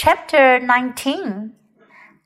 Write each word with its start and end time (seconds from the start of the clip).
Chapter 0.00 0.60
19 0.60 1.54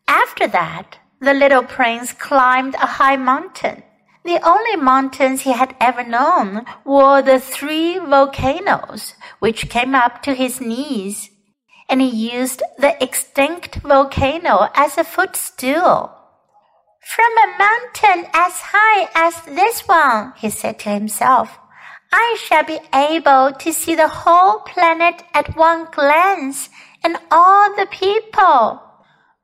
After 0.07 0.47
that, 0.47 0.99
the 1.21 1.33
little 1.33 1.63
prince 1.63 2.13
climbed 2.13 2.75
a 2.75 3.01
high 3.01 3.17
mountain. 3.17 3.83
The 4.27 4.47
only 4.47 4.77
mountains 4.77 5.41
he 5.41 5.53
had 5.53 5.75
ever 5.81 6.05
known 6.05 6.67
were 6.85 7.23
the 7.23 7.41
three 7.41 7.99
volcanoes, 7.99 9.15
which 9.39 9.71
came 9.71 9.95
up 9.95 10.23
to 10.25 10.35
his 10.35 10.61
knees, 10.61 11.31
and 11.89 12.03
he 12.03 12.31
used 12.31 12.63
the 12.77 13.03
extinct 13.03 13.77
volcano 13.77 14.69
as 14.75 14.99
a 14.99 15.05
footstool. 15.05 16.13
From 17.01 17.33
a 17.39 17.57
mountain 17.59 18.31
as 18.35 18.53
high 18.75 19.09
as 19.15 19.41
this 19.47 19.89
one, 19.89 20.35
he 20.37 20.51
said 20.51 20.79
to 20.81 20.91
himself, 20.91 21.59
I 22.13 22.37
shall 22.39 22.65
be 22.65 22.81
able 22.93 23.53
to 23.53 23.73
see 23.73 23.95
the 23.95 24.09
whole 24.09 24.59
planet 24.61 25.23
at 25.33 25.57
one 25.57 25.87
glance 25.91 26.69
and 27.05 27.19
all 27.31 27.75
the 27.77 27.87
people. 27.87 28.83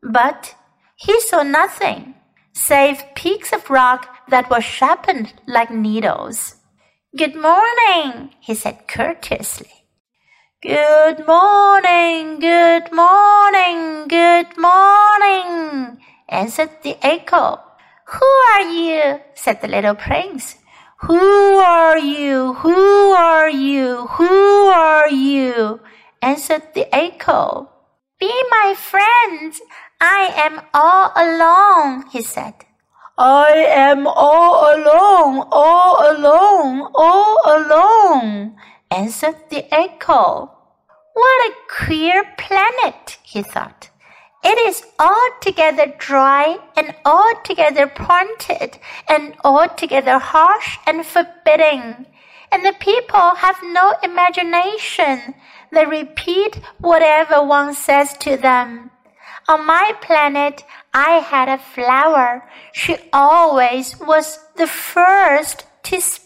But 0.02 0.54
he 0.96 1.20
saw 1.20 1.42
nothing 1.42 2.14
save 2.52 3.02
peaks 3.14 3.52
of 3.52 3.70
rock 3.70 4.08
that 4.28 4.50
were 4.50 4.60
sharpened 4.60 5.32
like 5.46 5.70
needles. 5.70 6.56
Good 7.16 7.34
morning, 7.34 8.34
he 8.40 8.54
said 8.54 8.88
courteously. 8.88 9.70
Good 10.60 11.24
morning, 11.26 12.40
good 12.40 12.92
morning, 12.92 14.08
good 14.08 14.58
morning, 14.58 15.98
answered 16.28 16.70
the 16.82 16.96
echo. 17.00 17.60
Who 18.06 18.26
are 18.52 18.62
you? 18.62 19.20
said 19.34 19.60
the 19.60 19.68
little 19.68 19.94
prince. 19.94 20.56
Who 21.02 21.58
are 21.58 21.98
you? 21.98 22.54
Who 22.54 23.12
are 23.12 23.48
you? 23.48 24.06
Who 24.06 24.66
are 24.66 25.08
you? 25.08 25.80
Answered 26.22 26.62
the 26.74 26.92
echo. 26.94 27.68
Be 28.18 28.32
my 28.50 28.74
friend. 28.76 29.54
I 30.00 30.32
am 30.36 30.62
all 30.74 31.12
alone, 31.14 32.04
he 32.10 32.22
said. 32.22 32.54
I 33.16 33.50
am 33.50 34.06
all 34.06 34.74
alone, 34.74 35.48
all 35.50 36.10
alone, 36.10 36.90
all 36.94 37.38
alone, 37.46 38.56
answered 38.90 39.50
the 39.50 39.66
echo. 39.74 40.52
What 41.14 41.50
a 41.50 41.54
queer 41.68 42.24
planet, 42.38 43.18
he 43.24 43.42
thought. 43.42 43.90
It 44.44 44.56
is 44.68 44.84
altogether 45.00 45.92
dry 45.98 46.58
and 46.76 46.94
altogether 47.04 47.88
pointed 47.88 48.78
and 49.08 49.34
altogether 49.42 50.20
harsh 50.20 50.78
and 50.86 51.04
forbidding. 51.04 52.06
And 52.50 52.64
the 52.64 52.74
people 52.78 53.34
have 53.36 53.58
no 53.62 53.94
imagination. 54.02 55.34
They 55.72 55.84
repeat 55.84 56.56
whatever 56.78 57.42
one 57.42 57.74
says 57.74 58.16
to 58.18 58.36
them. 58.36 58.90
On 59.48 59.64
my 59.66 59.92
planet, 60.00 60.64
I 60.92 61.20
had 61.20 61.48
a 61.48 61.58
flower. 61.58 62.48
She 62.72 62.96
always 63.12 63.98
was 63.98 64.38
the 64.56 64.66
first 64.66 65.64
to. 65.84 66.17